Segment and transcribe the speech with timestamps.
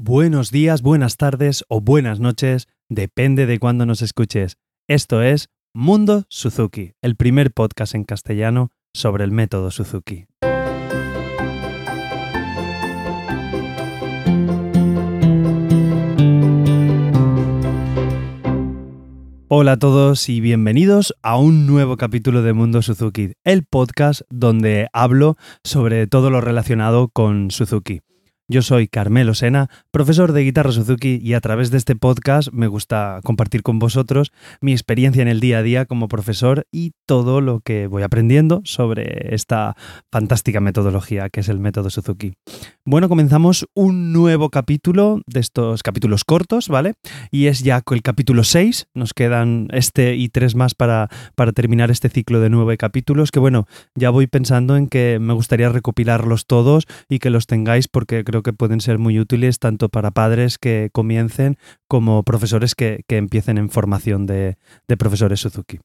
[0.00, 4.56] Buenos días, buenas tardes o buenas noches, depende de cuándo nos escuches.
[4.86, 10.26] Esto es Mundo Suzuki, el primer podcast en castellano sobre el método Suzuki.
[19.48, 24.86] Hola a todos y bienvenidos a un nuevo capítulo de Mundo Suzuki, el podcast donde
[24.92, 28.00] hablo sobre todo lo relacionado con Suzuki.
[28.50, 32.66] Yo soy Carmelo Sena, profesor de guitarra Suzuki y a través de este podcast me
[32.66, 37.42] gusta compartir con vosotros mi experiencia en el día a día como profesor y todo
[37.42, 39.76] lo que voy aprendiendo sobre esta
[40.10, 42.32] fantástica metodología que es el método Suzuki.
[42.86, 46.94] Bueno, comenzamos un nuevo capítulo de estos capítulos cortos, ¿vale?
[47.30, 51.90] Y es ya el capítulo 6, nos quedan este y tres más para, para terminar
[51.90, 56.46] este ciclo de nueve capítulos que bueno, ya voy pensando en que me gustaría recopilarlos
[56.46, 60.58] todos y que los tengáis porque creo que pueden ser muy útiles tanto para padres
[60.58, 61.56] que comiencen
[61.88, 64.56] como profesores que, empiecen en formación de,
[64.98, 65.78] profesores Suzuki.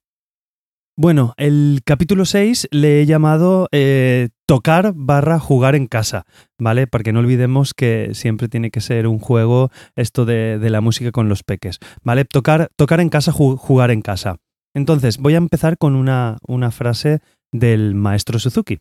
[0.96, 6.26] Bueno, el capítulo 6 le he llamado eh, tocar barra jugar en casa,
[6.60, 6.86] ¿vale?
[6.86, 11.30] Porque no olvidemos que siempre tiene que ser un juego esto de, la música con
[11.30, 12.26] los peques, ¿vale?
[12.26, 14.38] Tocar, tocar en casa, jugar en casa.
[14.76, 18.80] Entonces, voy a empezar con una, una frase del maestro Suzuki.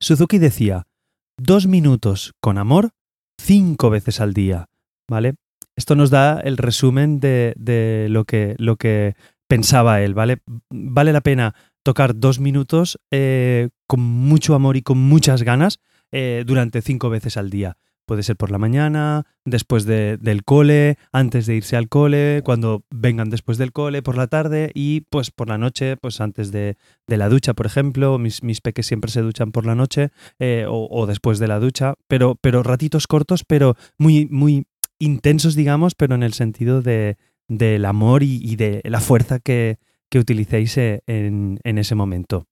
[0.00, 0.86] Suzuki decía,
[1.36, 2.90] dos minutos con amor
[3.38, 4.68] cinco veces al día,
[5.08, 5.34] ¿vale?
[5.76, 9.16] Esto nos da el resumen de, lo, que, lo, que,
[9.48, 10.38] pensaba él, ¿vale?
[10.70, 15.80] Vale la pena tocar dos minutos eh, con mucho amor y con muchas ganas
[16.12, 17.76] eh, durante cinco veces al día.
[18.06, 23.30] Puede ser por la mañana, después del cole, antes de irse al cole, cuando vengan
[23.30, 27.28] después del cole, por la tarde y pues por la noche, pues antes de, la
[27.28, 28.18] ducha, por ejemplo.
[28.18, 31.94] Mis, mis, peques siempre se duchan por la noche eh, o, después de la ducha,
[32.08, 34.66] pero, pero ratitos cortos, pero muy, muy
[34.98, 37.16] intensos, digamos, pero en el sentido de,
[37.48, 39.78] del amor y, de la fuerza que,
[40.10, 42.46] que utilicéis eh, en, en ese momento.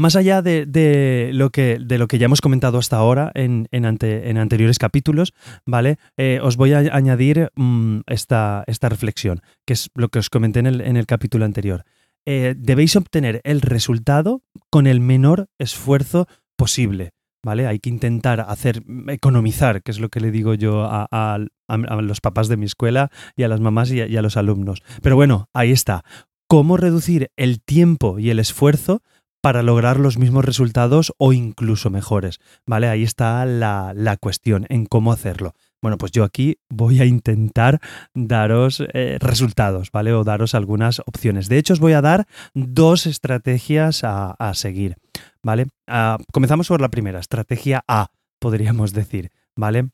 [0.00, 4.78] Más allá de, lo que, de, lo que, ya hemos comentado hasta ahora en, anteriores
[4.78, 5.34] capítulos,
[5.66, 5.98] ¿vale?
[6.16, 10.60] Eh, os voy a añadir mm, esta, esta, reflexión, que es lo que os comenté
[10.60, 11.84] en el, capítulo anterior.
[12.24, 14.40] Eh, debéis obtener el resultado
[14.70, 17.10] con el menor esfuerzo posible.
[17.44, 17.66] ¿Vale?
[17.66, 21.38] Hay que intentar hacer, economizar, que es lo que le digo yo a,
[21.68, 24.82] los papás de mi escuela y a las mamás y a los alumnos.
[25.02, 26.04] Pero bueno, ahí está.
[26.48, 29.02] ¿Cómo reducir el tiempo y el esfuerzo
[29.40, 32.38] para lograr los mismos resultados o incluso mejores.
[32.66, 32.88] ¿Vale?
[32.88, 35.54] Ahí está la, cuestión en cómo hacerlo.
[35.82, 37.80] Bueno, pues yo aquí voy a intentar
[38.14, 40.12] daros eh, resultados, ¿vale?
[40.12, 41.48] O daros algunas opciones.
[41.48, 44.96] De hecho, os voy a dar dos estrategias a, seguir,
[45.42, 45.68] ¿vale?
[45.86, 48.08] Ah, comenzamos por la primera, estrategia A,
[48.38, 49.88] podríamos decir, ¿vale?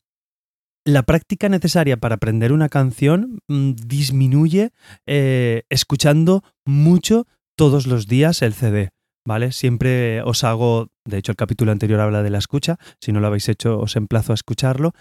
[0.83, 4.71] La práctica necesaria para aprender una canción mm, disminuye
[5.05, 8.89] eh, escuchando mucho todos los días el CD.
[9.27, 9.51] ¿Vale?
[9.51, 13.27] Siempre os hago, de hecho el capítulo anterior habla de la escucha, si no lo
[13.27, 14.93] habéis hecho os emplazo a escucharlo,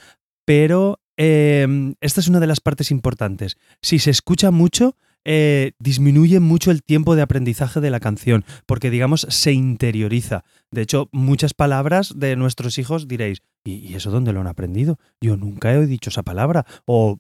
[0.45, 3.57] pero em, esta es una de las partes importantes.
[3.83, 8.91] Si se escucha mucho, eh, disminuye mucho el tiempo de aprendizaje de la canción, porque
[8.91, 10.43] digamos se interioriza.
[10.73, 14.99] De hecho, muchas palabras de nuestros hijos diréis, ¿y, eso dónde lo han aprendido?
[15.21, 16.67] Yo nunca he dicho esa palabra.
[16.85, 17.19] O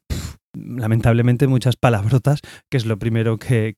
[0.56, 2.40] lamentablemente muchas palabrotas,
[2.70, 3.74] que es lo primero que,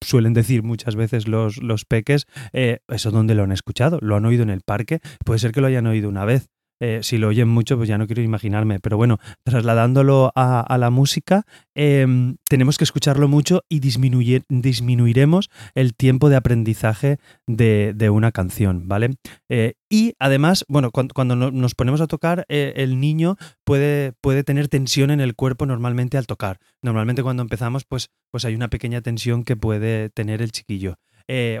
[0.00, 4.24] suelen decir muchas veces los, los peques, eh, eso donde lo han escuchado, lo han
[4.24, 6.48] oído en el parque, puede ser que lo hayan oído una vez,
[6.80, 8.80] eh, si lo oyen mucho, pues ya no quiero imaginarme.
[8.80, 16.28] Pero bueno, trasladándolo a, la música, em, tenemos que escucharlo mucho y disminuiremos el tiempo
[16.28, 19.14] de aprendizaje de, una canción, ¿vale?
[19.48, 24.68] Eh, y además, bueno, cuando, nos ponemos a tocar, eh, el niño puede, puede tener
[24.68, 26.58] tensión en el cuerpo normalmente al tocar.
[26.82, 30.96] Normalmente cuando empezamos, pues, pues hay una pequeña tensión que puede tener el chiquillo.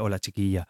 [0.00, 0.68] o la chiquilla.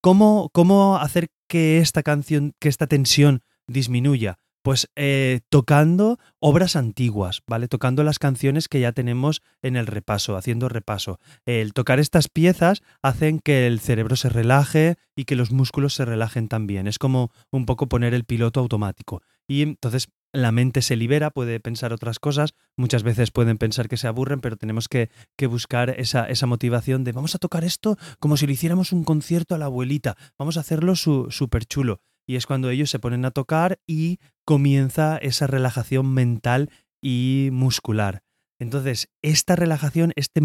[0.00, 4.38] ¿cómo, ¿Cómo hacer que esta canción, que esta tensión disminuya?
[4.62, 7.66] Pues eh, tocando obras antiguas, ¿vale?
[7.66, 11.18] Tocando las canciones que ya tenemos en el repaso, haciendo repaso.
[11.46, 16.04] El tocar estas piezas hacen que el cerebro se relaje y que los músculos se
[16.04, 16.86] relajen también.
[16.86, 19.22] Es como un poco poner el piloto automático.
[19.48, 23.96] Y entonces la mente se libera, puede pensar otras cosas, muchas veces pueden pensar que
[23.96, 25.10] se aburren, pero tenemos que,
[25.48, 29.54] buscar esa, esa, motivación de vamos a tocar esto como si le hiciéramos un concierto
[29.54, 33.30] a la abuelita, vamos a hacerlo súper chulo y es cuando ellos se ponen a
[33.30, 36.70] tocar y comienza esa relajación mental
[37.00, 38.22] y muscular.
[38.58, 40.40] Entonces, esta relajación, este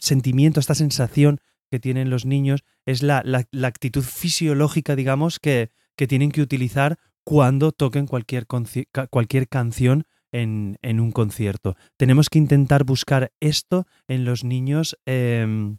[0.00, 1.40] sentimiento, esta sensación
[1.70, 3.22] que tienen los niños es la,
[3.62, 11.12] actitud fisiológica, digamos, que, que tienen que utilizar cuando toquen cualquier, cualquier canción en, un
[11.12, 11.76] concierto.
[11.96, 15.78] Tenemos que intentar buscar esto en los niños em,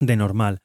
[0.00, 0.62] de normal.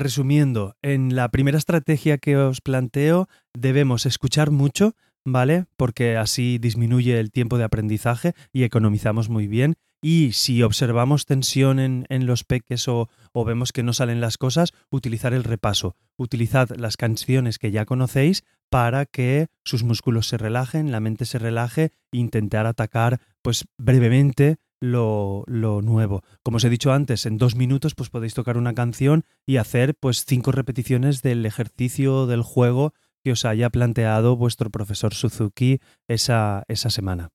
[0.00, 4.94] Resumiendo, en la primera estrategia que os planteo debemos escuchar mucho,
[5.26, 5.66] ¿vale?
[5.76, 9.74] Porque así disminuye el tiempo de aprendizaje y economizamos muy bien.
[10.00, 14.72] Y si observamos tensión en, los peques o, o, vemos que no salen las cosas,
[14.88, 15.96] utilizar el repaso.
[16.16, 21.38] Utilizad las canciones que ya conocéis para que sus músculos se relajen, la mente se
[21.38, 26.22] relaje e intentar atacar pues brevemente lo, lo, nuevo.
[26.42, 29.94] Como os he dicho antes, en dos minutos pues podéis tocar una canción y hacer
[29.94, 32.92] pues cinco repeticiones del ejercicio del juego
[33.22, 37.30] que os haya planteado vuestro profesor Suzuki esa, esa semana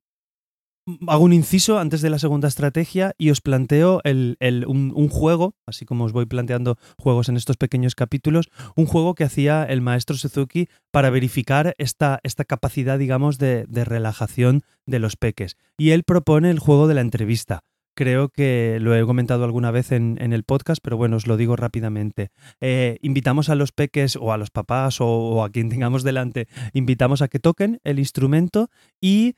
[1.07, 6.05] hago un inciso antes de la segunda estrategia y os planteo un, juego, así como
[6.05, 10.67] os voy planteando juegos en estos pequeños capítulos, un juego que hacía el maestro Suzuki
[10.91, 15.57] para verificar esta, esta capacidad, digamos, de, relajación de los peques.
[15.77, 17.61] Y él propone el juego de la entrevista.
[17.97, 21.55] Creo que lo he comentado alguna vez en, el podcast, pero bueno, os lo digo
[21.55, 22.29] rápidamente.
[22.59, 27.21] Eh, invitamos a los peques o a los papás o a quien tengamos delante, invitamos
[27.21, 29.35] a que toquen el instrumento y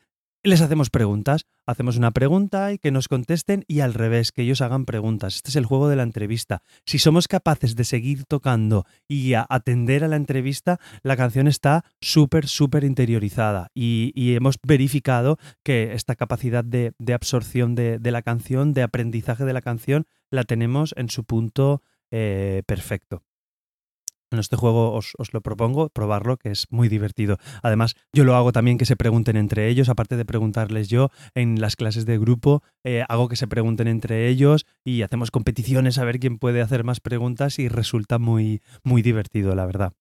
[0.48, 1.46] les hacemos preguntas.
[1.66, 5.36] Hacemos una pregunta y que nos contesten y al revés, que ellos hagan preguntas.
[5.36, 6.62] Este es el juego de la entrevista.
[6.86, 12.48] Si somos capaces de seguir tocando y atender a la entrevista, la canción está súper,
[12.48, 19.46] súper interiorizada y, hemos verificado que esta capacidad de, absorción de, la canción, de aprendizaje
[19.46, 23.24] de la canción, la tenemos en su punto eh, perfecto.
[24.32, 27.38] En este juego os, lo propongo, probarlo, que es muy divertido.
[27.64, 31.62] Además, yo lo hago también que se pregunten entre ellos, aparte de preguntarles yo en
[31.62, 36.04] las clases de grupo, eh, hago que se pregunten entre ellos y hacemos competiciones a
[36.04, 39.94] ver quién puede hacer más preguntas y resulta muy, muy divertido, la verdad.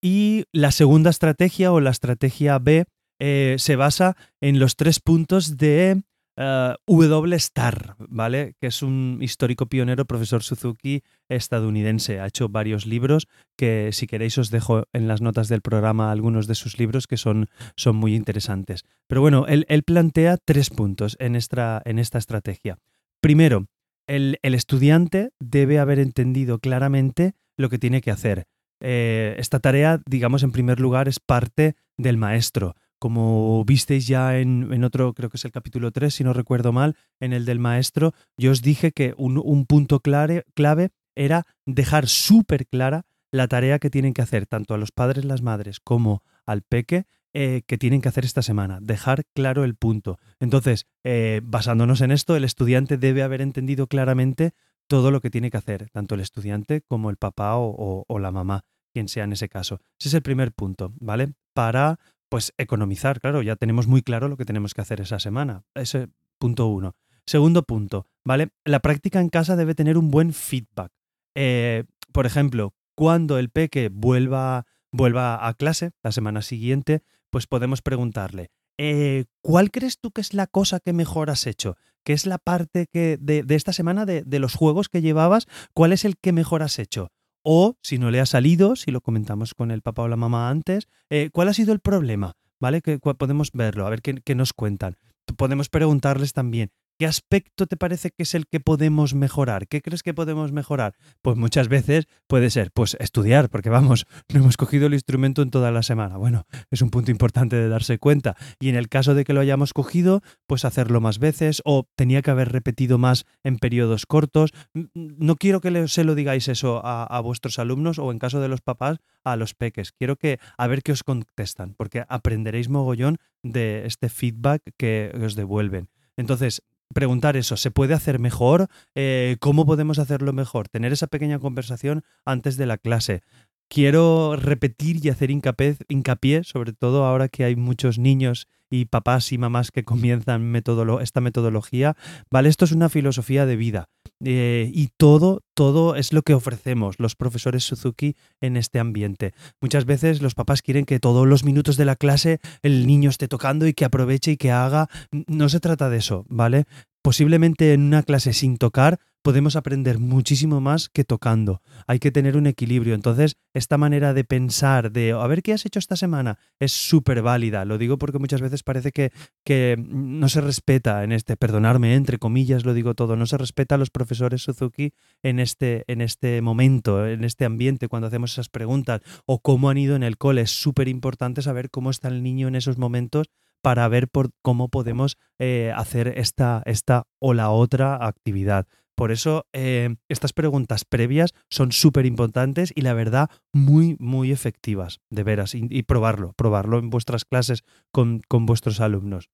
[0.00, 2.84] Y la segunda estrategia o la estrategia B
[3.20, 6.02] eh, se basa en los tres puntos de
[6.34, 7.36] Uh, w.
[7.36, 8.54] Star, ¿vale?
[8.58, 12.20] Que es un histórico pionero, profesor Suzuki estadounidense.
[12.20, 16.46] Ha hecho varios libros que si queréis os dejo en las notas del programa algunos
[16.46, 18.84] de sus libros que son, son muy interesantes.
[19.08, 22.78] Pero bueno, él, plantea tres puntos en esta, en esta estrategia.
[23.20, 23.66] Primero,
[24.06, 28.44] el, estudiante debe haber entendido claramente lo que tiene que hacer.
[28.80, 34.84] Eh, esta tarea, digamos, en primer lugar, es parte del maestro como visteis ya en,
[34.84, 38.14] otro, creo que es el capítulo 3, si no recuerdo mal, en el del maestro,
[38.36, 43.90] yo os dije que un, punto clave, clave era dejar súper clara la tarea que
[43.90, 48.02] tienen que hacer tanto a los padres, las madres, como al peque, eh, que tienen
[48.02, 48.78] que hacer esta semana.
[48.80, 50.20] Dejar claro el punto.
[50.38, 54.52] Entonces, eh, basándonos en esto, el estudiante debe haber entendido claramente
[54.86, 58.30] todo lo que tiene que hacer, tanto el estudiante como el papá o, o la
[58.30, 58.62] mamá,
[58.92, 59.80] quien sea en ese caso.
[59.98, 61.32] Ese es el primer punto, ¿vale?
[61.52, 61.98] Para
[62.32, 65.64] pues economizar, claro, ya tenemos muy claro lo que tenemos que hacer esa semana.
[65.74, 66.08] Ese
[66.38, 66.96] punto uno.
[67.26, 68.48] Segundo punto, ¿vale?
[68.64, 70.90] La práctica en casa debe tener un buen feedback.
[71.34, 77.82] Eh, por ejemplo, cuando el peque vuelva, vuelva a clase la semana siguiente, pues podemos
[77.82, 81.76] preguntarle, eh, ¿cuál crees tú que es la cosa que mejor has hecho?
[82.02, 85.48] ¿Qué es la parte que de, esta semana de, de, los juegos que llevabas?
[85.74, 87.10] ¿Cuál es el que mejor has hecho?
[87.42, 90.48] O si no le ha salido, si lo comentamos con el papá o la mamá
[90.48, 92.36] antes, eh, ¿cuál ha sido el problema?
[92.60, 92.80] ¿Vale?
[92.80, 94.96] Que podemos verlo, a ver qué, nos cuentan.
[95.36, 99.66] Podemos preguntarles también, ¿Qué aspecto te parece que es el que podemos mejorar?
[99.66, 100.94] ¿Qué crees que podemos mejorar?
[101.20, 105.50] Pues muchas veces puede ser, pues estudiar, porque vamos, no hemos cogido el instrumento en
[105.50, 106.16] toda la semana.
[106.16, 108.36] Bueno, es un punto importante de darse cuenta.
[108.60, 112.22] Y en el caso de que lo hayamos cogido, pues hacerlo más veces o tenía
[112.22, 114.52] que haber repetido más en periodos cortos.
[114.94, 118.48] No quiero que se lo digáis eso a, a vuestros alumnos o en caso de
[118.48, 119.92] los papás a los peques.
[119.92, 125.34] Quiero que a ver qué os contestan, porque aprenderéis mogollón de este feedback que os
[125.34, 125.88] devuelven.
[126.16, 128.68] Entonces, preguntar eso, ¿se puede hacer mejor?
[128.94, 130.68] Eh, ¿Cómo podemos hacerlo mejor?
[130.68, 133.22] Tener esa pequeña conversación antes de la clase.
[133.68, 139.32] Quiero repetir y hacer hincapié, hincapié, sobre todo ahora que hay muchos niños y papás
[139.32, 141.94] y mamás que comienzan esta metodología,
[142.30, 142.48] ¿vale?
[142.48, 143.90] Esto es una filosofía de vida.
[144.24, 149.34] Eh, y todo, todo es lo que ofrecemos los profesores Suzuki en este ambiente.
[149.60, 153.28] Muchas veces los papás quieren que todos los minutos de la clase el niño esté
[153.28, 154.88] tocando y que aproveche y que haga.
[155.26, 156.64] No se trata de eso, ¿vale?
[157.02, 161.62] Posiblemente en una clase sin tocar podemos aprender muchísimo más que tocando.
[161.86, 162.94] Hay que tener un equilibrio.
[162.94, 167.22] Entonces, esta manera de pensar, de a ver qué has hecho esta semana, es súper
[167.22, 167.64] válida.
[167.64, 169.12] Lo digo porque muchas veces parece que,
[169.44, 173.76] que, no se respeta en este, perdonarme, entre comillas lo digo todo, no se respeta
[173.76, 174.92] a los profesores Suzuki
[175.22, 179.78] en este, en este momento, en este ambiente, cuando hacemos esas preguntas, o cómo han
[179.78, 180.42] ido en el cole.
[180.42, 183.28] Es súper importante saber cómo está el niño en esos momentos
[183.62, 188.66] para ver por cómo podemos eh, hacer esta, esta o la otra actividad.
[188.94, 195.00] Por eso eh, estas preguntas previas son súper importantes y la verdad muy, muy efectivas,
[195.10, 199.30] de veras, y, probarlo, probarlo en vuestras clases con, con, vuestros alumnos.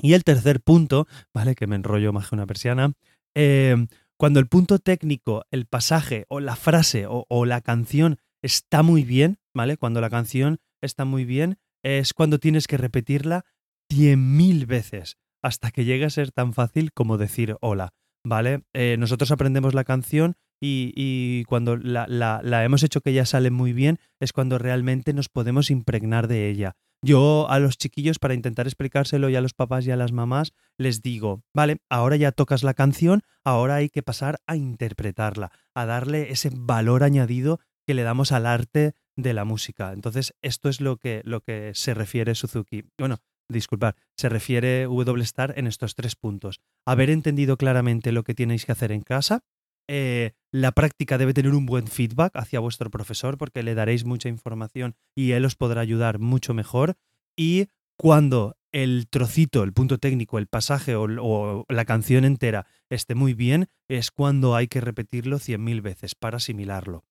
[0.00, 1.56] Y el tercer punto, ¿vale?
[1.56, 2.92] Que me enrollo más que una persiana.
[3.34, 8.82] Eh, cuando el punto técnico, el pasaje o la frase o, o la canción está
[8.82, 9.76] muy bien, ¿vale?
[9.76, 13.44] Cuando la canción está muy bien, es cuando tienes que repetirla
[13.90, 17.94] cien mil veces hasta que llegue a ser tan fácil como decir hola,
[18.24, 18.62] ¿vale?
[18.72, 23.72] Eh, nosotros aprendemos la canción y, cuando la, la, hemos hecho que ya sale muy
[23.72, 26.74] bien es cuando realmente nos podemos impregnar de ella.
[27.00, 30.52] Yo a los chiquillos, para intentar explicárselo y a los papás y a las mamás,
[30.76, 35.86] les digo, vale, ahora ya tocas la canción, ahora hay que pasar a interpretarla, a
[35.86, 39.92] darle ese valor añadido que le damos al arte de la música.
[39.92, 42.84] Entonces, esto es lo que, lo que se refiere Suzuki.
[42.96, 43.18] Bueno,
[43.50, 46.60] disculpad, se refiere W Star en estos tres puntos.
[46.86, 49.40] Haber entendido claramente lo que tenéis que hacer en casa.
[49.88, 54.28] Eh, la práctica debe tener un buen feedback hacia vuestro profesor porque le daréis mucha
[54.28, 56.94] información y él os podrá ayudar mucho mejor.
[57.36, 63.14] Y cuando el trocito, el punto técnico, el pasaje o, o la canción entera esté
[63.14, 67.04] muy bien, es cuando hay que repetirlo cien mil veces para asimilarlo.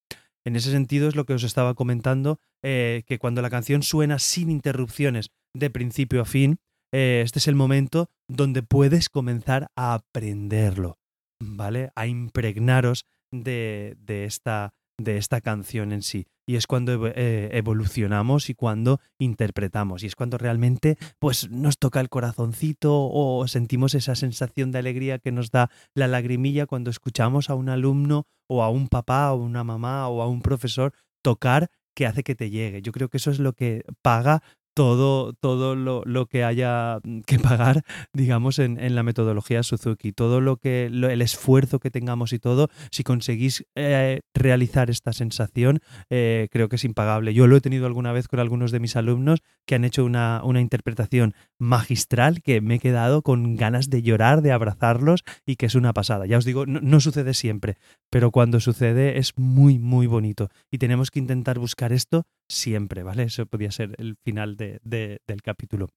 [0.47, 4.17] En ese sentido es lo que os estaba comentando, eh, que cuando la canción suena
[4.17, 6.59] sin interrupciones de principio a fin,
[6.93, 10.99] eh, este es el momento donde puedes comenzar a aprenderlo,
[11.41, 11.89] ¿vale?
[11.95, 16.27] A impregnaros de, de esta, de esta canción en sí.
[16.45, 20.03] Y es cuando eh, evolucionamos y cuando interpretamos.
[20.03, 25.19] Y es cuando realmente pues, nos toca el corazoncito o sentimos esa sensación de alegría
[25.19, 29.37] que nos da la lagrimilla cuando escuchamos a un alumno o a un papá o
[29.37, 32.81] una mamá o a un profesor tocar que hace que te llegue.
[32.81, 34.43] Yo creo que eso es lo que paga
[34.77, 37.81] todo, todo lo, que haya mm, que pagar,
[38.13, 43.03] digamos, en, la metodología Suzuki, todo lo que, el esfuerzo que tengamos y todo, si
[43.03, 45.79] conseguís eh, realizar esta sensación,
[46.11, 47.33] eh, creo que es impagable.
[47.33, 50.41] Yo lo he tenido alguna vez con algunos de mis alumnos que han hecho una,
[50.43, 55.65] una interpretación magistral que me he quedado con ganas de llorar, de abrazarlos y que
[55.65, 56.27] es una pasada.
[56.27, 57.77] Ya os digo, no sucede siempre,
[58.11, 63.23] pero cuando sucede es muy, muy bonito y tenemos que intentar buscar esto siempre, ¿vale?
[63.23, 65.89] Eso podría ser el final de, del capítulo.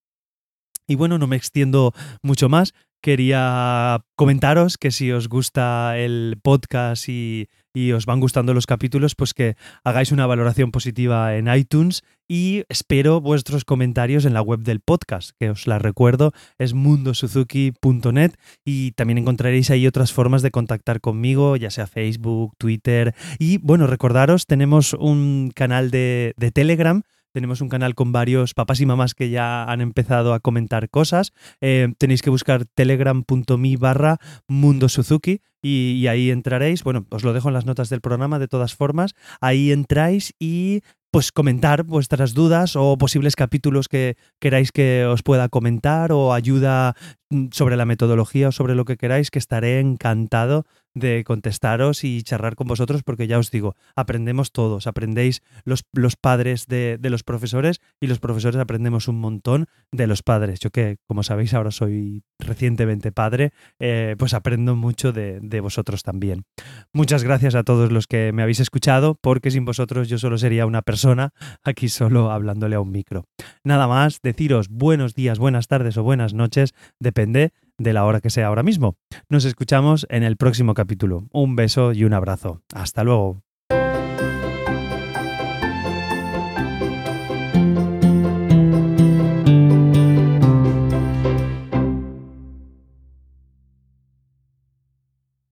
[0.86, 2.74] Y bueno, no me extiendo mucho más.
[3.00, 9.14] Quería comentaros que si os gusta el podcast y, y, os van gustando los capítulos,
[9.14, 14.60] pues que hagáis una valoración positiva en iTunes y espero vuestros comentarios en la web
[14.60, 18.34] del podcast, que os la recuerdo, es mundosuzuki.net
[18.64, 23.86] y también encontraréis ahí otras formas de contactar conmigo, ya sea Facebook, Twitter y bueno,
[23.86, 29.14] recordaros, tenemos un canal de, de Telegram tenemos un canal con varios papás y mamás
[29.14, 31.32] que ya han empezado a comentar cosas.
[31.60, 34.18] Eh, tenéis que buscar telegram.me barra
[34.48, 36.84] Mundo Suzuki y, y, ahí entraréis.
[36.84, 39.14] Bueno, os lo dejo en las notas del programa de todas formas.
[39.40, 45.48] Ahí entráis y pues comentar vuestras dudas o posibles capítulos que queráis que os pueda
[45.48, 46.94] comentar o ayuda
[47.30, 50.66] mm, sobre la metodología o sobre lo que queráis, que estaré encantado
[51.00, 56.16] de contestaros y charlar con vosotros porque ya os digo, aprendemos todos, aprendéis los, los
[56.16, 60.60] padres de, de, los profesores y los profesores aprendemos un montón de los padres.
[60.60, 66.02] Yo que, como sabéis, ahora soy recientemente padre, eh, pues aprendo mucho de, de vosotros
[66.02, 66.44] también.
[66.92, 70.66] Muchas gracias a todos los que me habéis escuchado porque sin vosotros yo solo sería
[70.66, 71.32] una persona
[71.64, 73.24] aquí solo hablándole a un micro.
[73.64, 78.30] Nada más, deciros buenos días, buenas tardes o buenas noches, depende de la hora que
[78.30, 78.96] sea ahora mismo.
[79.28, 81.26] Nos escuchamos en el próximo capítulo.
[81.32, 82.62] Un beso y un abrazo.
[82.74, 83.42] Hasta luego.